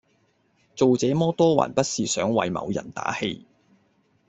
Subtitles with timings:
[0.75, 3.45] 做這麼多還不是想為某人打氣